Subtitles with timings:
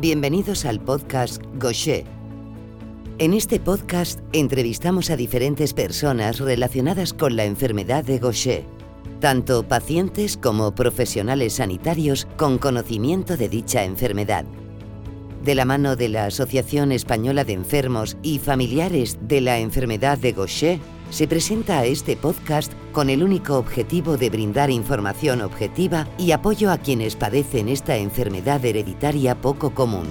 [0.00, 2.06] Bienvenidos al podcast Gaucher.
[3.18, 8.64] En este podcast entrevistamos a diferentes personas relacionadas con la enfermedad de Gaucher,
[9.20, 14.46] tanto pacientes como profesionales sanitarios con conocimiento de dicha enfermedad.
[15.42, 20.32] De la mano de la Asociación Española de Enfermos y Familiares de la Enfermedad de
[20.32, 20.78] Gaucher,
[21.08, 26.70] se presenta a este podcast con el único objetivo de brindar información objetiva y apoyo
[26.70, 30.06] a quienes padecen esta enfermedad hereditaria poco común.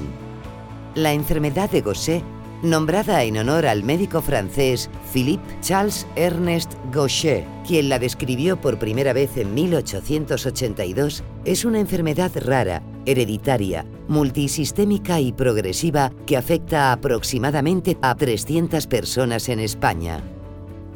[0.95, 2.23] La enfermedad de Gaucher,
[2.63, 9.13] nombrada en honor al médico francés Philippe Charles Ernest Gaucher, quien la describió por primera
[9.13, 18.13] vez en 1882, es una enfermedad rara, hereditaria, multisistémica y progresiva que afecta aproximadamente a
[18.13, 20.21] 300 personas en España.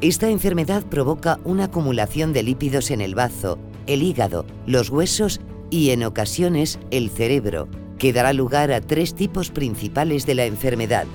[0.00, 5.90] Esta enfermedad provoca una acumulación de lípidos en el bazo, el hígado, los huesos y
[5.90, 11.06] en ocasiones el cerebro, que dará lugar a tres tipos principales de la enfermedad.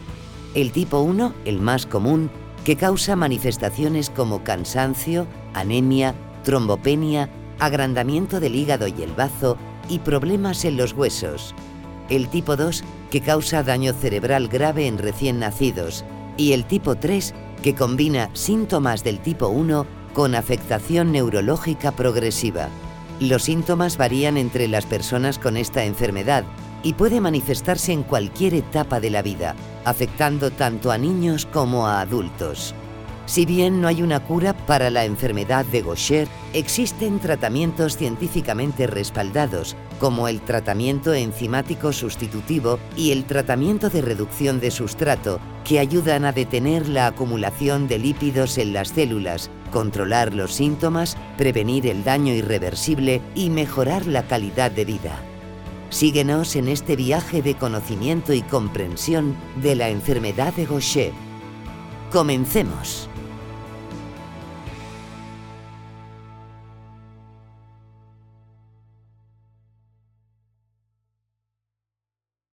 [0.53, 2.29] El tipo 1, el más común,
[2.65, 9.57] que causa manifestaciones como cansancio, anemia, trombopenia, agrandamiento del hígado y el bazo
[9.89, 11.53] y problemas en los huesos.
[12.09, 16.05] El tipo 2, que causa daño cerebral grave en recién nacidos.
[16.37, 22.69] Y el tipo 3, que combina síntomas del tipo 1 con afectación neurológica progresiva.
[23.19, 26.45] Los síntomas varían entre las personas con esta enfermedad
[26.83, 31.99] y puede manifestarse en cualquier etapa de la vida, afectando tanto a niños como a
[31.99, 32.73] adultos.
[33.30, 39.75] Si bien no hay una cura para la enfermedad de Gaucher, existen tratamientos científicamente respaldados,
[39.99, 46.31] como el tratamiento enzimático sustitutivo y el tratamiento de reducción de sustrato, que ayudan a
[46.31, 53.21] detener la acumulación de lípidos en las células, controlar los síntomas, prevenir el daño irreversible
[53.36, 55.21] y mejorar la calidad de vida.
[55.91, 61.11] Síguenos en este viaje de conocimiento y comprensión de la enfermedad de Gaucher.
[62.11, 63.08] Comencemos.